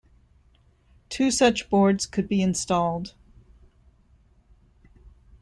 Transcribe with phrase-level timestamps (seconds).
[1.09, 3.13] Two such boards could be installed.